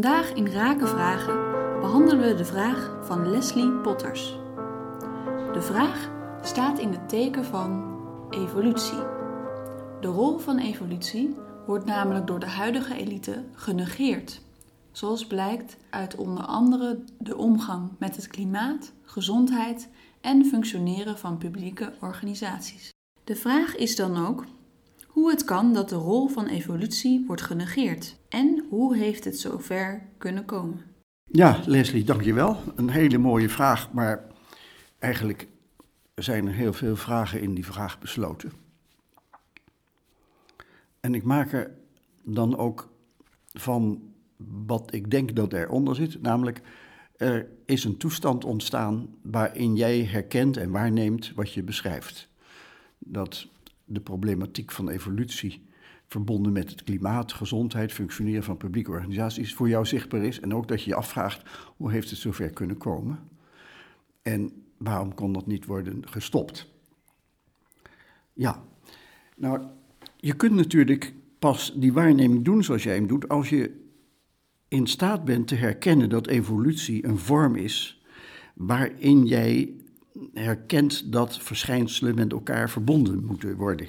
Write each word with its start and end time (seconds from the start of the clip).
Vandaag 0.00 0.32
in 0.32 0.46
Raken 0.46 0.88
Vragen 0.88 1.34
behandelen 1.80 2.28
we 2.28 2.34
de 2.34 2.44
vraag 2.44 2.96
van 3.02 3.30
Leslie 3.30 3.70
Potters. 3.70 4.36
De 5.52 5.62
vraag 5.62 6.10
staat 6.42 6.78
in 6.78 6.92
het 6.92 7.08
teken 7.08 7.44
van 7.44 7.98
evolutie. 8.30 8.98
De 10.00 10.06
rol 10.06 10.38
van 10.38 10.58
evolutie 10.58 11.36
wordt 11.66 11.84
namelijk 11.84 12.26
door 12.26 12.40
de 12.40 12.46
huidige 12.46 12.94
elite 12.94 13.44
genegeerd, 13.52 14.40
zoals 14.92 15.26
blijkt 15.26 15.76
uit 15.90 16.16
onder 16.16 16.44
andere 16.44 17.04
de 17.18 17.36
omgang 17.36 17.90
met 17.98 18.16
het 18.16 18.26
klimaat, 18.26 18.92
gezondheid 19.04 19.88
en 20.20 20.44
functioneren 20.44 21.18
van 21.18 21.38
publieke 21.38 21.92
organisaties. 22.00 22.88
De 23.24 23.36
vraag 23.36 23.76
is 23.76 23.96
dan 23.96 24.26
ook 24.26 24.44
hoe 25.12 25.30
het 25.30 25.44
kan 25.44 25.72
dat 25.72 25.88
de 25.88 25.94
rol 25.94 26.28
van 26.28 26.46
evolutie 26.46 27.24
wordt 27.26 27.42
genegeerd 27.42 28.16
en 28.28 28.64
hoe 28.68 28.96
heeft 28.96 29.24
het 29.24 29.38
zover 29.38 30.08
kunnen 30.18 30.44
komen? 30.44 30.82
Ja, 31.24 31.60
Leslie, 31.66 32.04
dankjewel. 32.04 32.56
Een 32.76 32.90
hele 32.90 33.18
mooie 33.18 33.48
vraag, 33.48 33.92
maar 33.92 34.24
eigenlijk 34.98 35.48
zijn 36.14 36.46
er 36.46 36.52
heel 36.52 36.72
veel 36.72 36.96
vragen 36.96 37.40
in 37.40 37.54
die 37.54 37.66
vraag 37.66 37.98
besloten. 37.98 38.52
En 41.00 41.14
ik 41.14 41.22
maak 41.22 41.52
er 41.52 41.70
dan 42.22 42.56
ook 42.56 42.92
van 43.52 44.02
wat 44.64 44.94
ik 44.94 45.10
denk 45.10 45.36
dat 45.36 45.52
eronder 45.52 45.94
zit, 45.94 46.22
namelijk 46.22 46.60
er 47.16 47.48
is 47.64 47.84
een 47.84 47.96
toestand 47.96 48.44
ontstaan 48.44 49.08
waarin 49.22 49.76
jij 49.76 50.04
herkent 50.04 50.56
en 50.56 50.70
waarneemt 50.70 51.32
wat 51.34 51.52
je 51.52 51.62
beschrijft. 51.62 52.28
Dat 52.98 53.46
de 53.92 54.00
problematiek 54.00 54.72
van 54.72 54.88
evolutie 54.88 55.68
verbonden 56.06 56.52
met 56.52 56.70
het 56.70 56.82
klimaat, 56.82 57.32
gezondheid, 57.32 57.92
functioneren 57.92 58.42
van 58.42 58.56
publieke 58.56 58.90
organisaties 58.90 59.54
voor 59.54 59.68
jou 59.68 59.86
zichtbaar 59.86 60.22
is. 60.22 60.40
En 60.40 60.54
ook 60.54 60.68
dat 60.68 60.82
je 60.82 60.90
je 60.90 60.96
afvraagt 60.96 61.42
hoe 61.76 61.90
heeft 61.90 62.10
het 62.10 62.18
zover 62.18 62.50
kunnen 62.50 62.76
komen 62.76 63.18
en 64.22 64.52
waarom 64.76 65.14
kon 65.14 65.32
dat 65.32 65.46
niet 65.46 65.66
worden 65.66 66.08
gestopt. 66.08 66.72
Ja, 68.32 68.62
nou, 69.36 69.66
je 70.16 70.34
kunt 70.34 70.54
natuurlijk 70.54 71.14
pas 71.38 71.74
die 71.76 71.92
waarneming 71.92 72.44
doen 72.44 72.64
zoals 72.64 72.82
jij 72.82 72.94
hem 72.94 73.06
doet 73.06 73.28
als 73.28 73.48
je 73.48 73.88
in 74.68 74.86
staat 74.86 75.24
bent 75.24 75.48
te 75.48 75.54
herkennen 75.54 76.08
dat 76.08 76.26
evolutie 76.26 77.06
een 77.06 77.18
vorm 77.18 77.56
is 77.56 78.02
waarin 78.54 79.26
jij 79.26 79.74
herkent 80.32 81.12
dat 81.12 81.38
verschijnselen 81.38 82.14
met 82.14 82.32
elkaar 82.32 82.70
verbonden 82.70 83.24
moeten 83.24 83.56
worden. 83.56 83.88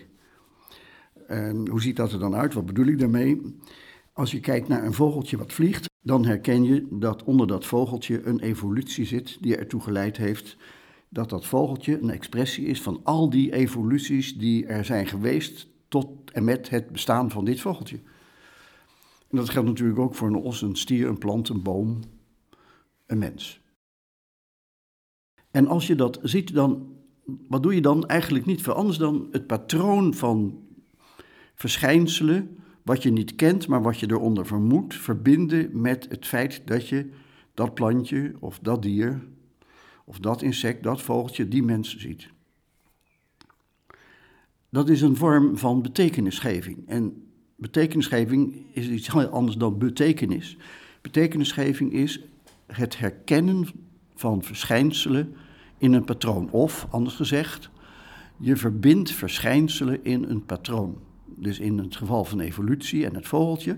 En 1.28 1.68
hoe 1.68 1.82
ziet 1.82 1.96
dat 1.96 2.12
er 2.12 2.20
dan 2.20 2.36
uit? 2.36 2.54
Wat 2.54 2.66
bedoel 2.66 2.86
ik 2.86 3.00
daarmee? 3.00 3.60
Als 4.14 4.32
je 4.32 4.40
kijkt 4.40 4.68
naar 4.68 4.84
een 4.86 4.94
vogeltje 4.94 5.38
wat 5.38 5.54
vliegt, 5.54 5.90
dan 6.02 6.26
herken 6.26 6.64
je 6.64 6.88
dat 6.90 7.24
onder 7.24 7.48
dat 7.48 7.66
vogeltje 7.66 8.24
een 8.24 8.40
evolutie 8.40 9.06
zit 9.06 9.38
die 9.42 9.58
ertoe 9.58 9.82
geleid 9.82 10.18
heeft 10.18 10.58
dat 11.10 11.30
dat 11.30 11.46
vogeltje 11.46 12.00
een 12.02 12.10
expressie 12.10 12.66
is 12.66 12.82
van 12.82 13.00
al 13.04 13.30
die 13.30 13.54
evoluties 13.54 14.38
die 14.38 14.66
er 14.66 14.86
zijn 14.86 15.08
geweest 15.08 15.68
tot 15.88 16.32
en 16.32 16.44
met 16.44 16.70
het 16.70 16.90
bestaan 16.90 17.32
van 17.32 17.46
dit 17.46 17.60
vogeltje. 17.60 18.00
En 19.30 19.38
dat 19.38 19.50
geldt 19.50 19.68
natuurlijk 19.68 20.00
ook 20.00 20.16
voor 20.16 20.28
een 20.28 20.36
os, 20.36 20.62
een 20.62 20.76
stier, 20.76 21.08
een 21.08 21.18
plant, 21.18 21.50
een 21.50 21.62
boom, 21.62 22.00
een 23.06 23.18
mens. 23.18 23.62
En 25.52 25.68
als 25.68 25.88
je 25.88 25.96
dat 25.96 26.20
ziet, 26.24 26.54
dan, 26.54 26.96
wat 27.48 27.64
doe 27.64 27.76
je 27.76 27.82
dan? 27.82 28.08
Eigenlijk 28.08 28.46
niet 28.46 28.62
veel 28.62 28.74
anders 28.74 28.98
dan 28.98 29.28
het 29.32 29.48
patroon 29.48 30.14
van 30.14 30.60
verschijnselen, 31.56 32.58
wat 32.82 33.04
je 33.04 33.12
niet 33.12 33.36
kent, 33.36 33.68
maar 33.68 33.82
wat 33.82 34.00
je 34.00 34.12
eronder 34.12 34.46
vermoedt, 34.46 34.96
verbinden 34.96 35.82
met 35.82 36.06
het 36.10 36.28
feit 36.28 36.62
dat 36.66 36.88
je 36.88 37.10
dat 37.54 37.74
plantje 37.74 38.34
of 38.40 38.60
dat 38.60 38.82
dier 38.82 39.22
of 40.06 40.20
dat 40.20 40.42
insect, 40.42 40.84
dat 40.84 41.02
vogeltje, 41.02 41.48
die 41.48 41.64
mens 41.64 41.98
ziet. 41.98 42.30
Dat 44.70 44.90
is 44.90 45.02
een 45.02 45.16
vorm 45.16 45.58
van 45.58 45.82
betekenisgeving. 45.82 46.88
En 46.88 47.32
betekenisgeving 47.56 48.66
is 48.74 48.88
iets 48.88 49.12
heel 49.12 49.28
anders 49.28 49.58
dan 49.58 49.78
betekenis. 49.78 50.58
Betekenisgeving 51.02 51.94
is 51.94 52.22
het 52.66 52.98
herkennen 52.98 53.68
van 54.22 54.44
verschijnselen 54.44 55.36
in 55.78 55.94
een 55.94 56.04
patroon. 56.04 56.50
Of, 56.52 56.88
anders 56.90 57.16
gezegd, 57.16 57.70
je 58.38 58.56
verbindt 58.56 59.12
verschijnselen 59.12 60.04
in 60.04 60.24
een 60.24 60.46
patroon. 60.46 60.98
Dus 61.26 61.60
in 61.60 61.78
het 61.78 61.96
geval 61.96 62.26
van 62.26 62.40
evolutie 62.40 63.06
en 63.06 63.16
het 63.16 63.28
vogeltje, 63.28 63.78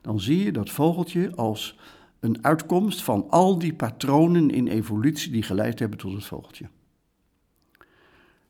dan 0.00 0.20
zie 0.20 0.44
je 0.44 0.52
dat 0.52 0.70
vogeltje 0.70 1.34
als 1.34 1.78
een 2.20 2.44
uitkomst 2.44 3.02
van 3.02 3.30
al 3.30 3.58
die 3.58 3.74
patronen 3.74 4.50
in 4.50 4.66
evolutie 4.66 5.32
die 5.32 5.42
geleid 5.42 5.78
hebben 5.78 5.98
tot 5.98 6.12
het 6.12 6.24
vogeltje. 6.24 6.68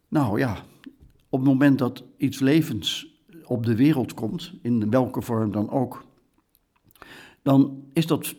Nou 0.09 0.39
ja, 0.39 0.65
op 1.29 1.39
het 1.39 1.49
moment 1.49 1.79
dat 1.79 2.05
iets 2.17 2.39
levens 2.39 3.15
op 3.45 3.67
de 3.67 3.75
wereld 3.75 4.15
komt, 4.15 4.53
in 4.63 4.91
welke 4.91 5.23
vorm 5.23 5.53
dan 5.53 5.71
ook, 5.71 6.05
dan 7.43 7.85
is 7.93 8.07
dat 8.07 8.35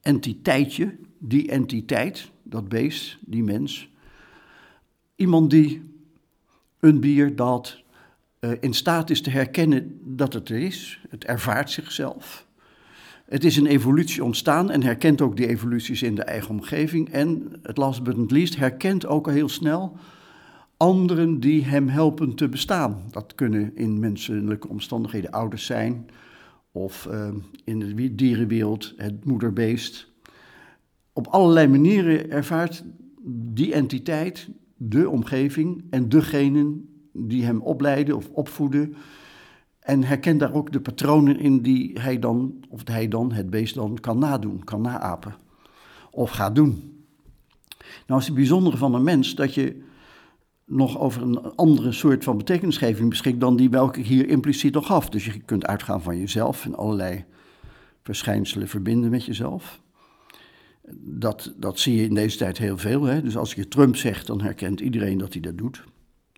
entiteitje, 0.00 0.98
die 1.24 1.50
entiteit, 1.50 2.30
dat 2.42 2.68
beest, 2.68 3.18
die 3.20 3.42
mens, 3.42 3.88
iemand 5.16 5.50
die 5.50 5.82
een 6.80 7.00
bier 7.00 7.36
dat 7.36 7.82
uh, 8.40 8.50
in 8.60 8.74
staat 8.74 9.10
is 9.10 9.20
te 9.20 9.30
herkennen 9.30 10.00
dat 10.04 10.32
het 10.32 10.48
er 10.48 10.58
is, 10.58 11.00
het 11.08 11.24
ervaart 11.24 11.70
zichzelf. 11.70 12.46
Het 13.24 13.44
is 13.44 13.56
een 13.56 13.66
evolutie 13.66 14.24
ontstaan 14.24 14.70
en 14.70 14.82
herkent 14.82 15.20
ook 15.20 15.36
die 15.36 15.46
evoluties 15.46 16.02
in 16.02 16.14
de 16.14 16.22
eigen 16.22 16.50
omgeving. 16.50 17.08
En 17.08 17.52
het 17.62 17.76
last 17.76 18.02
but 18.02 18.16
not 18.16 18.30
least 18.30 18.56
herkent 18.56 19.06
ook 19.06 19.26
al 19.26 19.32
heel 19.32 19.48
snel 19.48 19.96
anderen 20.76 21.40
die 21.40 21.64
hem 21.64 21.88
helpen 21.88 22.34
te 22.34 22.48
bestaan. 22.48 23.02
Dat 23.10 23.34
kunnen 23.34 23.76
in 23.76 24.00
menselijke 24.00 24.68
omstandigheden 24.68 25.30
ouders 25.30 25.66
zijn, 25.66 26.06
of 26.72 27.08
uh, 27.10 27.28
in 27.64 27.78
de 27.78 28.14
dierenwereld 28.14 28.94
het 28.96 29.24
moederbeest. 29.24 30.11
Op 31.12 31.26
allerlei 31.26 31.68
manieren 31.68 32.30
ervaart 32.30 32.84
die 33.54 33.72
entiteit 33.72 34.48
de 34.76 35.08
omgeving 35.08 35.84
en 35.90 36.08
degenen 36.08 36.88
die 37.12 37.44
hem 37.44 37.60
opleiden 37.60 38.16
of 38.16 38.28
opvoeden. 38.28 38.94
En 39.80 40.02
herkent 40.02 40.40
daar 40.40 40.54
ook 40.54 40.72
de 40.72 40.80
patronen 40.80 41.38
in 41.38 41.62
die 41.62 42.00
hij 42.00 42.18
dan, 42.18 42.64
of 42.68 42.80
hij 42.84 43.08
dan, 43.08 43.32
het 43.32 43.50
beest 43.50 43.74
dan, 43.74 43.98
kan 44.00 44.18
nadoen, 44.18 44.64
kan 44.64 44.80
naapen. 44.80 45.34
Of 46.10 46.30
gaat 46.30 46.54
doen. 46.54 47.04
Nou 48.06 48.20
is 48.20 48.26
het 48.26 48.34
bijzondere 48.34 48.76
van 48.76 48.94
een 48.94 49.02
mens 49.02 49.34
dat 49.34 49.54
je 49.54 49.82
nog 50.64 50.98
over 50.98 51.22
een 51.22 51.54
andere 51.54 51.92
soort 51.92 52.24
van 52.24 52.36
betekenisgeving 52.36 53.08
beschikt 53.08 53.40
dan 53.40 53.56
die 53.56 53.70
welke 53.70 54.00
ik 54.00 54.06
hier 54.06 54.28
impliciet 54.28 54.74
nog 54.74 54.86
gaf. 54.86 55.08
Dus 55.08 55.24
je 55.24 55.40
kunt 55.40 55.66
uitgaan 55.66 56.02
van 56.02 56.18
jezelf 56.18 56.64
en 56.64 56.74
allerlei 56.74 57.24
verschijnselen 58.02 58.68
verbinden 58.68 59.10
met 59.10 59.24
jezelf. 59.24 59.81
Dat, 61.00 61.54
dat 61.56 61.78
zie 61.78 61.96
je 61.96 62.02
in 62.02 62.14
deze 62.14 62.36
tijd 62.36 62.58
heel 62.58 62.78
veel. 62.78 63.02
Hè? 63.02 63.22
Dus 63.22 63.36
als 63.36 63.54
je 63.54 63.68
Trump 63.68 63.96
zegt, 63.96 64.26
dan 64.26 64.40
herkent 64.40 64.80
iedereen 64.80 65.18
dat 65.18 65.32
hij 65.32 65.42
dat 65.42 65.58
doet. 65.58 65.84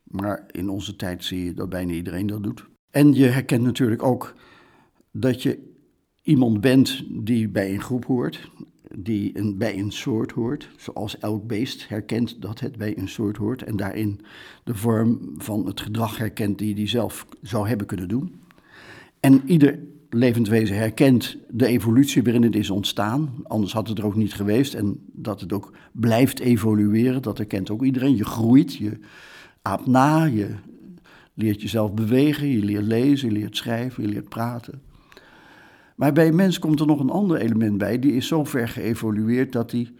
Maar 0.04 0.46
in 0.50 0.68
onze 0.68 0.96
tijd 0.96 1.24
zie 1.24 1.44
je 1.44 1.54
dat 1.54 1.68
bijna 1.68 1.92
iedereen 1.92 2.26
dat 2.26 2.42
doet. 2.42 2.64
En 2.90 3.14
je 3.14 3.24
herkent 3.24 3.62
natuurlijk 3.62 4.02
ook 4.02 4.34
dat 5.10 5.42
je 5.42 5.72
iemand 6.22 6.60
bent 6.60 7.04
die 7.24 7.48
bij 7.48 7.72
een 7.72 7.80
groep 7.80 8.04
hoort, 8.04 8.50
die 8.98 9.38
een, 9.38 9.58
bij 9.58 9.78
een 9.78 9.92
soort 9.92 10.32
hoort, 10.32 10.70
zoals 10.76 11.18
elk 11.18 11.46
beest 11.46 11.88
herkent 11.88 12.42
dat 12.42 12.60
het 12.60 12.76
bij 12.76 12.98
een 12.98 13.08
soort 13.08 13.36
hoort 13.36 13.62
en 13.62 13.76
daarin 13.76 14.20
de 14.64 14.74
vorm 14.74 15.34
van 15.36 15.66
het 15.66 15.80
gedrag 15.80 16.18
herkent 16.18 16.58
die 16.58 16.74
hij 16.74 16.88
zelf 16.88 17.26
zou 17.42 17.68
hebben 17.68 17.86
kunnen 17.86 18.08
doen. 18.08 18.40
En 19.20 19.42
ieder 19.46 19.78
levend 20.14 20.48
wezen 20.48 20.76
herkent 20.76 21.36
de 21.48 21.66
evolutie 21.66 22.22
waarin 22.22 22.42
het 22.42 22.56
is 22.56 22.70
ontstaan, 22.70 23.34
anders 23.42 23.72
had 23.72 23.88
het 23.88 23.98
er 23.98 24.04
ook 24.04 24.14
niet 24.14 24.34
geweest 24.34 24.74
en 24.74 24.98
dat 25.12 25.40
het 25.40 25.52
ook 25.52 25.72
blijft 25.92 26.38
evolueren, 26.38 27.22
dat 27.22 27.38
herkent 27.38 27.70
ook 27.70 27.84
iedereen. 27.84 28.16
Je 28.16 28.24
groeit, 28.24 28.74
je 28.74 28.98
aapt 29.62 29.86
na, 29.86 30.24
je 30.24 30.48
leert 31.34 31.62
jezelf 31.62 31.94
bewegen, 31.94 32.48
je 32.48 32.64
leert 32.64 32.86
lezen, 32.86 33.28
je 33.28 33.34
leert 33.34 33.56
schrijven, 33.56 34.02
je 34.02 34.08
leert 34.08 34.28
praten. 34.28 34.82
Maar 35.96 36.12
bij 36.12 36.28
een 36.28 36.34
mens 36.34 36.58
komt 36.58 36.80
er 36.80 36.86
nog 36.86 37.00
een 37.00 37.10
ander 37.10 37.36
element 37.36 37.78
bij. 37.78 37.98
Die 37.98 38.12
is 38.12 38.26
zo 38.26 38.44
ver 38.44 38.68
geëvolueerd 38.68 39.52
dat 39.52 39.70
hij 39.70 39.92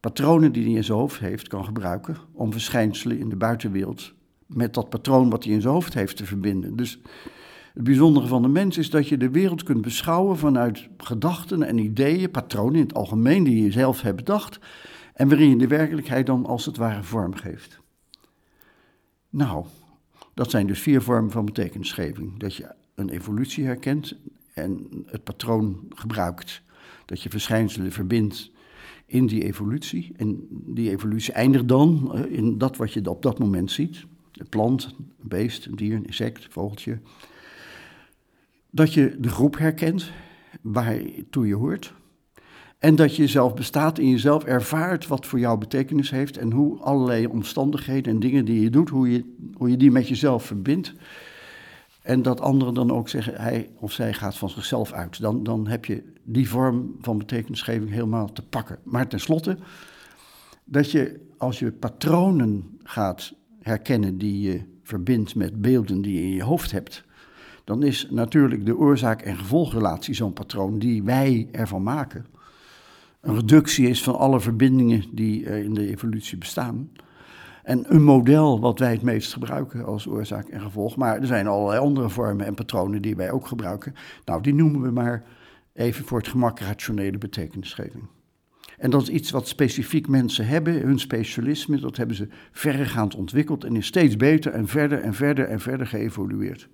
patronen 0.00 0.52
die 0.52 0.64
hij 0.64 0.72
in 0.72 0.84
zijn 0.84 0.98
hoofd 0.98 1.18
heeft 1.18 1.48
kan 1.48 1.64
gebruiken 1.64 2.16
om 2.32 2.52
verschijnselen 2.52 3.18
in 3.18 3.28
de 3.28 3.36
buitenwereld 3.36 4.14
met 4.46 4.74
dat 4.74 4.88
patroon 4.88 5.30
wat 5.30 5.44
hij 5.44 5.52
in 5.52 5.60
zijn 5.60 5.72
hoofd 5.72 5.94
heeft 5.94 6.16
te 6.16 6.24
verbinden. 6.24 6.76
Dus 6.76 7.00
het 7.76 7.84
bijzondere 7.84 8.26
van 8.26 8.42
de 8.42 8.48
mens 8.48 8.78
is 8.78 8.90
dat 8.90 9.08
je 9.08 9.16
de 9.16 9.30
wereld 9.30 9.62
kunt 9.62 9.80
beschouwen 9.80 10.38
vanuit 10.38 10.88
gedachten 10.96 11.62
en 11.62 11.78
ideeën, 11.78 12.30
patronen 12.30 12.74
in 12.74 12.80
het 12.80 12.94
algemeen 12.94 13.44
die 13.44 13.62
je 13.62 13.70
zelf 13.70 14.00
hebt 14.00 14.16
bedacht 14.16 14.58
en 15.14 15.28
waarin 15.28 15.48
je 15.48 15.56
de 15.56 15.66
werkelijkheid 15.66 16.26
dan 16.26 16.46
als 16.46 16.66
het 16.66 16.76
ware 16.76 17.02
vorm 17.02 17.34
geeft. 17.34 17.80
Nou, 19.30 19.64
dat 20.34 20.50
zijn 20.50 20.66
dus 20.66 20.80
vier 20.80 21.02
vormen 21.02 21.30
van 21.30 21.44
betekenisgeving. 21.44 22.38
Dat 22.38 22.54
je 22.54 22.74
een 22.94 23.08
evolutie 23.08 23.64
herkent, 23.64 24.16
en 24.52 24.86
het 25.06 25.24
patroon 25.24 25.80
gebruikt 25.88 26.62
Dat 27.04 27.22
je 27.22 27.30
verschijnselen 27.30 27.92
verbindt 27.92 28.50
in 29.06 29.26
die 29.26 29.42
evolutie. 29.42 30.12
En 30.16 30.46
die 30.50 30.90
evolutie 30.90 31.32
eindigt 31.32 31.68
dan 31.68 32.14
eh, 32.14 32.32
in 32.32 32.58
dat 32.58 32.76
wat 32.76 32.92
je 32.92 33.10
op 33.10 33.22
dat 33.22 33.38
moment 33.38 33.70
ziet. 33.70 34.04
Een 34.32 34.48
plant, 34.48 34.94
een 34.98 35.28
beest, 35.28 35.66
een 35.66 35.76
dier, 35.76 35.94
een 35.94 36.06
insect, 36.06 36.44
een 36.44 36.50
vogeltje. 36.50 36.98
Dat 38.70 38.94
je 38.94 39.16
de 39.18 39.28
groep 39.28 39.58
herkent 39.58 40.10
waartoe 40.62 41.46
je 41.46 41.54
hoort. 41.54 41.94
En 42.78 42.94
dat 42.94 43.16
je 43.16 43.26
zelf 43.26 43.54
bestaat 43.54 43.98
in 43.98 44.10
jezelf 44.10 44.44
ervaart 44.44 45.06
wat 45.06 45.26
voor 45.26 45.38
jou 45.38 45.58
betekenis 45.58 46.10
heeft 46.10 46.36
en 46.36 46.52
hoe 46.52 46.78
allerlei 46.78 47.26
omstandigheden 47.26 48.12
en 48.12 48.20
dingen 48.20 48.44
die 48.44 48.60
je 48.60 48.70
doet, 48.70 48.88
hoe 48.88 49.12
je, 49.12 49.34
hoe 49.54 49.70
je 49.70 49.76
die 49.76 49.90
met 49.90 50.08
jezelf 50.08 50.44
verbindt. 50.44 50.94
En 52.02 52.22
dat 52.22 52.40
anderen 52.40 52.74
dan 52.74 52.90
ook 52.90 53.08
zeggen, 53.08 53.34
hij 53.34 53.70
of 53.76 53.92
zij 53.92 54.12
gaat 54.12 54.36
van 54.36 54.50
zichzelf 54.50 54.92
uit. 54.92 55.20
Dan, 55.20 55.42
dan 55.42 55.66
heb 55.66 55.84
je 55.84 56.02
die 56.22 56.48
vorm 56.48 56.96
van 57.00 57.18
betekenisgeving 57.18 57.90
helemaal 57.90 58.32
te 58.32 58.42
pakken. 58.42 58.78
Maar 58.82 59.08
tenslotte, 59.08 59.58
dat 60.64 60.90
je 60.90 61.20
als 61.38 61.58
je 61.58 61.72
patronen 61.72 62.78
gaat 62.82 63.32
herkennen 63.60 64.18
die 64.18 64.40
je 64.40 64.62
verbindt 64.82 65.34
met 65.34 65.60
beelden 65.60 66.02
die 66.02 66.14
je 66.14 66.22
in 66.22 66.34
je 66.34 66.42
hoofd 66.42 66.72
hebt, 66.72 67.04
dan 67.66 67.82
is 67.82 68.08
natuurlijk 68.10 68.66
de 68.66 68.76
oorzaak- 68.76 69.22
en 69.22 69.36
gevolgrelatie 69.36 70.14
zo'n 70.14 70.32
patroon 70.32 70.78
die 70.78 71.02
wij 71.02 71.48
ervan 71.52 71.82
maken. 71.82 72.26
Een 73.20 73.34
reductie 73.34 73.88
is 73.88 74.02
van 74.02 74.18
alle 74.18 74.40
verbindingen 74.40 75.04
die 75.12 75.42
in 75.42 75.74
de 75.74 75.88
evolutie 75.88 76.38
bestaan. 76.38 76.90
En 77.62 77.94
een 77.94 78.02
model 78.02 78.60
wat 78.60 78.78
wij 78.78 78.92
het 78.92 79.02
meest 79.02 79.32
gebruiken 79.32 79.84
als 79.84 80.06
oorzaak 80.06 80.48
en 80.48 80.60
gevolg. 80.60 80.96
Maar 80.96 81.20
er 81.20 81.26
zijn 81.26 81.46
allerlei 81.46 81.80
andere 81.80 82.08
vormen 82.08 82.46
en 82.46 82.54
patronen 82.54 83.02
die 83.02 83.16
wij 83.16 83.30
ook 83.30 83.46
gebruiken. 83.46 83.94
Nou, 84.24 84.42
die 84.42 84.54
noemen 84.54 84.82
we 84.82 84.90
maar 84.90 85.24
even 85.72 86.04
voor 86.04 86.18
het 86.18 86.28
gemak 86.28 86.60
rationele 86.60 87.18
betekenisgeving. 87.18 88.04
En 88.78 88.90
dat 88.90 89.02
is 89.02 89.08
iets 89.08 89.30
wat 89.30 89.48
specifiek 89.48 90.08
mensen 90.08 90.46
hebben, 90.46 90.80
hun 90.80 90.98
specialisme, 90.98 91.78
dat 91.78 91.96
hebben 91.96 92.16
ze 92.16 92.28
verregaand 92.52 93.14
ontwikkeld 93.14 93.64
en 93.64 93.76
is 93.76 93.86
steeds 93.86 94.16
beter 94.16 94.52
en 94.52 94.68
verder 94.68 95.00
en 95.00 95.14
verder 95.14 95.48
en 95.48 95.60
verder 95.60 95.86
geëvolueerd. 95.86 96.68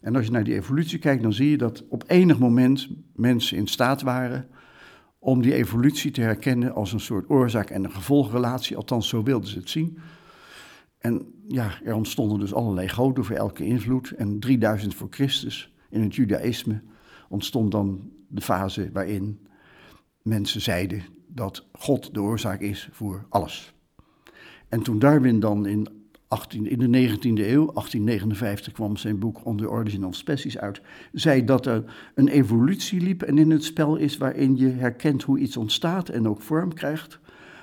En 0.00 0.16
als 0.16 0.24
je 0.24 0.30
naar 0.30 0.44
die 0.44 0.54
evolutie 0.54 0.98
kijkt, 0.98 1.22
dan 1.22 1.32
zie 1.32 1.50
je 1.50 1.56
dat 1.56 1.84
op 1.88 2.04
enig 2.06 2.38
moment 2.38 2.88
mensen 3.14 3.56
in 3.56 3.66
staat 3.66 4.02
waren 4.02 4.48
om 5.18 5.42
die 5.42 5.54
evolutie 5.54 6.10
te 6.10 6.20
herkennen 6.20 6.74
als 6.74 6.92
een 6.92 7.00
soort 7.00 7.30
oorzaak- 7.30 7.70
en 7.70 7.84
een 7.84 7.92
gevolgrelatie. 7.92 8.76
Althans, 8.76 9.08
zo 9.08 9.22
wilden 9.22 9.48
ze 9.48 9.58
het 9.58 9.70
zien. 9.70 9.98
En 10.98 11.26
ja, 11.46 11.70
er 11.84 11.94
ontstonden 11.94 12.38
dus 12.38 12.54
allerlei 12.54 12.88
goden 12.88 13.24
voor 13.24 13.36
elke 13.36 13.64
invloed. 13.64 14.10
En 14.10 14.40
3000 14.40 14.94
voor 14.94 15.08
Christus, 15.10 15.74
in 15.90 16.02
het 16.02 16.14
judaïsme, 16.14 16.82
ontstond 17.28 17.70
dan 17.70 18.10
de 18.28 18.40
fase 18.40 18.90
waarin 18.92 19.46
mensen 20.22 20.60
zeiden 20.60 21.02
dat 21.26 21.66
God 21.72 22.14
de 22.14 22.20
oorzaak 22.20 22.60
is 22.60 22.88
voor 22.92 23.26
alles. 23.28 23.74
En 24.68 24.82
toen 24.82 24.98
Darwin 24.98 25.40
dan 25.40 25.66
in 25.66 25.99
18, 26.30 26.66
in 26.66 26.78
de 26.78 27.08
19e 27.08 27.20
eeuw, 27.22 27.66
1859 27.72 28.72
kwam 28.72 28.96
zijn 28.96 29.18
boek 29.18 29.44
On 29.44 29.56
the 29.56 29.70
Origin 29.70 30.06
of 30.06 30.14
Species 30.14 30.58
uit, 30.58 30.80
zei 31.12 31.44
dat 31.44 31.66
er 31.66 31.84
een 32.14 32.28
evolutie 32.28 33.00
liep 33.00 33.22
en 33.22 33.38
in 33.38 33.50
het 33.50 33.64
spel 33.64 33.96
is 33.96 34.16
waarin 34.16 34.56
je 34.56 34.68
herkent 34.68 35.22
hoe 35.22 35.38
iets 35.38 35.56
ontstaat 35.56 36.08
en 36.08 36.28
ook 36.28 36.42
vorm 36.42 36.74
krijgt, 36.74 37.18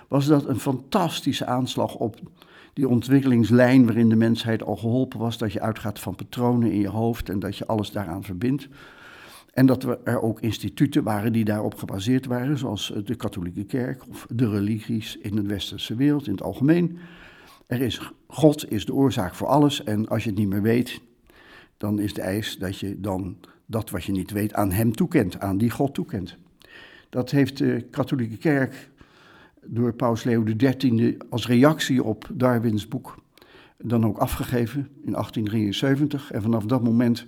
was 0.08 0.26
dat 0.26 0.48
een 0.48 0.60
fantastische 0.60 1.46
aanslag 1.46 1.96
op 1.96 2.20
die 2.74 2.88
ontwikkelingslijn 2.88 3.86
waarin 3.86 4.10
de 4.10 4.16
mensheid 4.16 4.64
al 4.64 4.76
geholpen 4.76 5.20
was, 5.20 5.38
dat 5.38 5.54
je 5.54 5.62
uitgaat 5.62 6.00
van 6.00 6.16
patronen 6.16 6.72
in 6.72 6.80
je 6.80 6.90
hoofd 6.90 7.30
en 7.30 7.40
dat 7.40 7.58
je 7.58 7.66
alles 7.66 7.92
daaraan 7.92 8.24
verbindt. 8.24 8.68
En 9.54 9.66
dat 9.66 9.84
er 10.04 10.22
ook 10.22 10.42
instituten 10.42 11.04
waren 11.04 11.34
die 11.34 11.46
daarop 11.46 11.76
gebaseerd 11.76 12.26
waren, 12.26 12.58
zoals 12.58 12.94
de 13.06 13.16
katholieke 13.16 13.64
kerk 13.64 14.08
of 14.10 14.28
de 14.30 14.50
religies 14.50 15.18
in 15.18 15.36
de 15.36 15.42
westerse 15.42 15.96
wereld 15.96 16.26
in 16.26 16.32
het 16.32 16.44
algemeen. 16.44 16.98
Er 17.68 17.82
is, 17.82 18.12
God 18.28 18.72
is 18.72 18.86
de 18.86 18.94
oorzaak 18.94 19.36
voor 19.36 19.48
alles 19.48 19.84
en 19.84 20.08
als 20.08 20.24
je 20.24 20.30
het 20.30 20.40
niet 20.40 20.48
meer 20.48 20.62
weet, 20.62 21.02
dan 21.78 22.00
is 22.00 22.14
de 22.14 22.22
eis 22.22 22.58
dat 22.58 22.80
je 22.80 23.00
dan 23.00 23.38
dat 23.66 23.90
wat 23.90 24.04
je 24.04 24.12
niet 24.12 24.32
weet 24.32 24.54
aan 24.54 24.72
hem 24.72 24.96
toekent, 24.96 25.40
aan 25.40 25.58
die 25.58 25.70
God 25.70 25.94
toekent. 25.94 26.38
Dat 27.10 27.32
heeft 27.32 27.58
de 27.58 27.88
katholieke 27.92 28.38
kerk 28.38 28.90
door 29.66 29.94
Paus 29.94 30.24
Leo 30.24 30.44
XIII 30.44 31.18
als 31.30 31.48
reactie 31.48 32.04
op 32.04 32.30
Darwins 32.34 32.88
boek 32.88 33.18
dan 33.78 34.06
ook 34.06 34.18
afgegeven 34.18 34.80
in 34.80 35.12
1873. 35.12 36.32
En 36.32 36.42
vanaf 36.42 36.66
dat 36.66 36.84
moment 36.84 37.26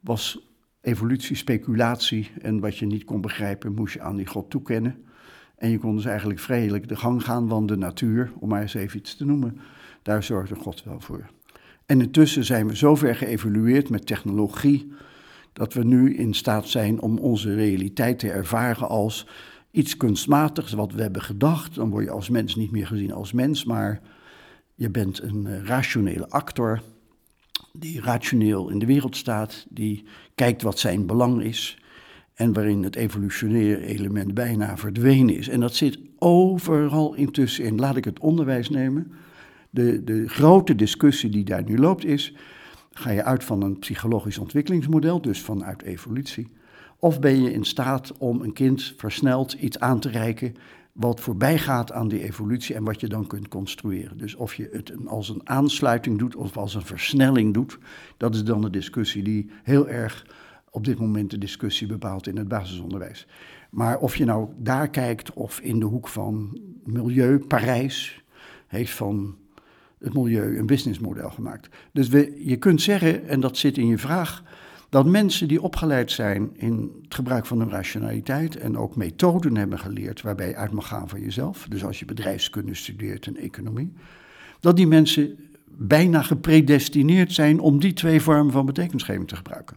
was 0.00 0.52
evolutie 0.80 1.36
speculatie 1.36 2.30
en 2.42 2.60
wat 2.60 2.76
je 2.76 2.86
niet 2.86 3.04
kon 3.04 3.20
begrijpen 3.20 3.74
moest 3.74 3.94
je 3.94 4.00
aan 4.00 4.16
die 4.16 4.26
God 4.26 4.50
toekennen. 4.50 5.04
En 5.64 5.70
je 5.70 5.78
kon 5.78 5.96
dus 5.96 6.04
eigenlijk 6.04 6.40
vredelijk 6.40 6.88
de 6.88 6.96
gang 6.96 7.24
gaan, 7.24 7.48
want 7.48 7.68
de 7.68 7.76
natuur, 7.76 8.32
om 8.38 8.48
maar 8.48 8.60
eens 8.60 8.74
even 8.74 8.98
iets 8.98 9.16
te 9.16 9.24
noemen, 9.24 9.60
daar 10.02 10.22
zorgde 10.22 10.54
God 10.54 10.84
wel 10.84 11.00
voor. 11.00 11.30
En 11.86 12.00
intussen 12.00 12.44
zijn 12.44 12.66
we 12.66 12.74
zover 12.74 13.14
geëvolueerd 13.14 13.88
met 13.88 14.06
technologie, 14.06 14.92
dat 15.52 15.72
we 15.74 15.84
nu 15.84 16.16
in 16.16 16.34
staat 16.34 16.68
zijn 16.68 17.00
om 17.00 17.18
onze 17.18 17.54
realiteit 17.54 18.18
te 18.18 18.30
ervaren 18.30 18.88
als 18.88 19.26
iets 19.70 19.96
kunstmatigs 19.96 20.72
wat 20.72 20.92
we 20.92 21.02
hebben 21.02 21.22
gedacht. 21.22 21.74
Dan 21.74 21.90
word 21.90 22.04
je 22.04 22.10
als 22.10 22.28
mens 22.28 22.54
niet 22.54 22.70
meer 22.70 22.86
gezien 22.86 23.12
als 23.12 23.32
mens, 23.32 23.64
maar 23.64 24.00
je 24.74 24.90
bent 24.90 25.22
een 25.22 25.66
rationele 25.66 26.28
actor 26.28 26.82
die 27.72 28.00
rationeel 28.00 28.68
in 28.68 28.78
de 28.78 28.86
wereld 28.86 29.16
staat, 29.16 29.66
die 29.68 30.04
kijkt 30.34 30.62
wat 30.62 30.78
zijn 30.78 31.06
belang 31.06 31.42
is 31.42 31.78
en 32.34 32.52
waarin 32.52 32.82
het 32.82 32.96
evolutionaire 32.96 33.86
element 33.86 34.34
bijna 34.34 34.76
verdwenen 34.76 35.36
is. 35.36 35.48
En 35.48 35.60
dat 35.60 35.74
zit 35.74 35.98
overal 36.18 37.14
intussen 37.14 37.64
in. 37.64 37.78
Laat 37.78 37.96
ik 37.96 38.04
het 38.04 38.18
onderwijs 38.18 38.70
nemen. 38.70 39.12
De, 39.70 40.04
de 40.04 40.28
grote 40.28 40.74
discussie 40.74 41.30
die 41.30 41.44
daar 41.44 41.64
nu 41.64 41.78
loopt 41.78 42.04
is, 42.04 42.34
ga 42.92 43.10
je 43.10 43.24
uit 43.24 43.44
van 43.44 43.62
een 43.62 43.78
psychologisch 43.78 44.38
ontwikkelingsmodel, 44.38 45.20
dus 45.20 45.40
vanuit 45.40 45.82
evolutie, 45.82 46.48
of 46.98 47.20
ben 47.20 47.42
je 47.42 47.52
in 47.52 47.64
staat 47.64 48.12
om 48.18 48.42
een 48.42 48.52
kind 48.52 48.94
versneld 48.96 49.52
iets 49.52 49.78
aan 49.78 50.00
te 50.00 50.08
reiken 50.08 50.54
wat 50.92 51.20
voorbij 51.20 51.58
gaat 51.58 51.92
aan 51.92 52.08
die 52.08 52.22
evolutie 52.22 52.74
en 52.74 52.84
wat 52.84 53.00
je 53.00 53.08
dan 53.08 53.26
kunt 53.26 53.48
construeren. 53.48 54.18
Dus 54.18 54.34
of 54.34 54.54
je 54.54 54.68
het 54.72 54.92
als 55.06 55.28
een 55.28 55.48
aansluiting 55.48 56.18
doet 56.18 56.36
of 56.36 56.56
als 56.56 56.74
een 56.74 56.84
versnelling 56.84 57.54
doet, 57.54 57.78
dat 58.16 58.34
is 58.34 58.44
dan 58.44 58.60
de 58.60 58.70
discussie 58.70 59.22
die 59.22 59.50
heel 59.62 59.88
erg 59.88 60.26
op 60.74 60.84
dit 60.84 60.98
moment 60.98 61.30
de 61.30 61.38
discussie 61.38 61.86
bepaalt 61.86 62.26
in 62.26 62.36
het 62.36 62.48
basisonderwijs. 62.48 63.26
Maar 63.70 63.98
of 63.98 64.16
je 64.16 64.24
nou 64.24 64.48
daar 64.56 64.90
kijkt 64.90 65.32
of 65.32 65.60
in 65.60 65.78
de 65.78 65.84
hoek 65.84 66.08
van 66.08 66.60
milieu, 66.84 67.38
Parijs 67.38 68.24
heeft 68.66 68.92
van 68.92 69.36
het 69.98 70.14
milieu 70.14 70.58
een 70.58 70.66
businessmodel 70.66 71.30
gemaakt. 71.30 71.68
Dus 71.92 72.08
we, 72.08 72.42
je 72.44 72.56
kunt 72.56 72.82
zeggen, 72.82 73.28
en 73.28 73.40
dat 73.40 73.56
zit 73.56 73.78
in 73.78 73.86
je 73.86 73.98
vraag, 73.98 74.42
dat 74.88 75.06
mensen 75.06 75.48
die 75.48 75.62
opgeleid 75.62 76.10
zijn 76.10 76.50
in 76.56 76.92
het 77.02 77.14
gebruik 77.14 77.46
van 77.46 77.58
hun 77.58 77.70
rationaliteit 77.70 78.56
en 78.56 78.78
ook 78.78 78.96
methoden 78.96 79.56
hebben 79.56 79.78
geleerd 79.78 80.22
waarbij 80.22 80.48
je 80.48 80.56
uit 80.56 80.72
mag 80.72 80.88
gaan 80.88 81.08
van 81.08 81.20
jezelf, 81.20 81.66
dus 81.68 81.84
als 81.84 81.98
je 81.98 82.04
bedrijfskunde 82.04 82.74
studeert 82.74 83.26
en 83.26 83.36
economie, 83.36 83.92
dat 84.60 84.76
die 84.76 84.86
mensen 84.86 85.36
bijna 85.66 86.22
gepredestineerd 86.22 87.32
zijn 87.32 87.60
om 87.60 87.80
die 87.80 87.92
twee 87.92 88.20
vormen 88.20 88.52
van 88.52 88.66
betekenisgeving 88.66 89.28
te 89.28 89.36
gebruiken. 89.36 89.76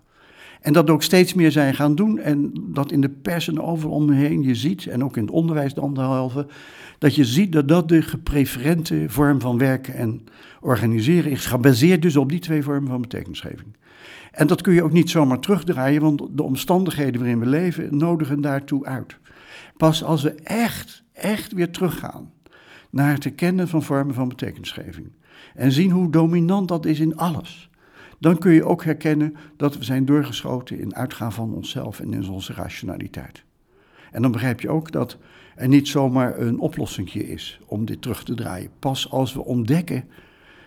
En 0.62 0.74
dat 0.74 0.90
ook 0.90 1.04
steeds 1.04 1.34
meer 1.34 1.52
zijn 1.52 1.76
gaan 1.76 1.96
doen. 1.96 2.20
En 2.20 2.52
dat 2.56 2.92
in 2.92 3.02
de 3.02 3.10
pers 3.10 3.48
en 3.48 3.62
overal 3.62 3.96
omheen 3.96 4.44
je 4.44 4.56
ziet, 4.56 4.88
en 4.88 5.04
ook 5.04 5.18
in 5.18 5.24
het 5.24 5.32
onderwijs 5.32 5.74
de 5.74 5.82
anderhalve, 5.82 6.48
dat 6.98 7.16
je 7.16 7.26
ziet 7.26 7.52
dat 7.52 7.68
dat 7.68 7.90
de 7.90 8.02
gepreferente 8.02 9.06
vorm 9.08 9.42
van 9.42 9.58
werken 9.58 9.94
en 9.94 10.24
organiseren 10.62 11.32
is. 11.32 11.46
Gebaseerd 11.46 12.02
dus 12.02 12.18
op 12.18 12.30
die 12.30 12.40
twee 12.40 12.64
vormen 12.64 12.90
van 12.90 13.02
betekenisgeving. 13.02 13.76
En 14.32 14.48
dat 14.48 14.62
kun 14.62 14.74
je 14.74 14.84
ook 14.84 14.92
niet 14.92 15.10
zomaar 15.10 15.40
terugdraaien, 15.40 16.02
want 16.02 16.22
de 16.32 16.44
omstandigheden 16.44 17.20
waarin 17.20 17.40
we 17.40 17.46
leven 17.46 17.98
nodigen 17.98 18.42
daartoe 18.42 18.86
uit. 18.86 19.18
Pas 19.78 20.04
als 20.04 20.24
we 20.24 20.34
echt, 20.44 21.04
echt 21.14 21.54
weer 21.54 21.72
teruggaan 21.72 22.32
naar 22.90 23.14
het 23.14 23.24
herkennen 23.24 23.68
van 23.68 23.84
vormen 23.84 24.16
van 24.16 24.28
betekenisgeving. 24.28 25.12
En 25.56 25.72
zien 25.72 25.92
hoe 25.92 26.12
dominant 26.12 26.68
dat 26.68 26.86
is 26.86 27.00
in 27.00 27.16
alles 27.16 27.70
dan 28.20 28.38
kun 28.38 28.52
je 28.52 28.64
ook 28.64 28.84
herkennen 28.84 29.36
dat 29.58 29.78
we 29.78 29.84
zijn 29.84 30.06
doorgeschoten 30.06 30.80
in 30.80 30.96
uitgaan 30.96 31.34
van 31.34 31.54
onszelf 31.54 32.00
en 32.00 32.14
in 32.14 32.30
onze 32.30 32.54
rationaliteit. 32.54 33.44
En 34.12 34.22
dan 34.22 34.32
begrijp 34.32 34.62
je 34.62 34.70
ook 34.70 34.92
dat 34.92 35.18
er 35.56 35.68
niet 35.68 35.88
zomaar 35.88 36.40
een 36.40 36.60
oplossing 36.60 37.14
is 37.14 37.60
om 37.66 37.86
dit 37.86 38.02
terug 38.02 38.24
te 38.24 38.36
draaien. 38.36 38.70
Pas 38.80 39.12
als 39.12 39.34
we 39.34 39.44
ontdekken 39.44 40.04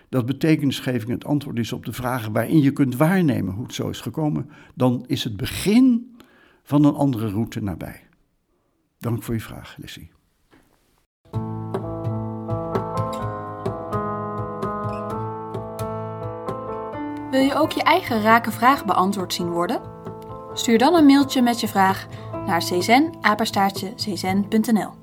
dat 0.09 0.25
betekenisgeving 0.25 1.11
het 1.11 1.25
antwoord 1.25 1.59
is 1.59 1.73
op 1.73 1.85
de 1.85 1.93
vragen 1.93 2.31
waarin 2.31 2.61
je 2.61 2.71
kunt 2.71 2.95
waarnemen 2.95 3.53
hoe 3.53 3.63
het 3.63 3.73
zo 3.73 3.89
is 3.89 4.01
gekomen, 4.01 4.49
dan 4.75 5.03
is 5.07 5.23
het 5.23 5.37
begin 5.37 6.15
van 6.63 6.85
een 6.85 6.93
andere 6.93 7.29
route 7.29 7.63
nabij. 7.63 8.01
Dank 8.99 9.23
voor 9.23 9.33
je 9.33 9.41
vraag, 9.41 9.75
Lissy. 9.77 10.07
Wil 17.41 17.49
je 17.49 17.55
ook 17.55 17.71
je 17.71 17.83
eigen 17.83 18.21
rake 18.21 18.51
vraag 18.51 18.85
beantwoord 18.85 19.33
zien 19.33 19.49
worden? 19.49 19.81
Stuur 20.53 20.77
dan 20.77 20.95
een 20.95 21.05
mailtje 21.05 21.41
met 21.41 21.59
je 21.59 21.67
vraag 21.67 22.07
naar 22.45 22.59
czen, 22.59 23.13
apenstaartje, 23.21 23.93
czen.nl. 23.95 25.00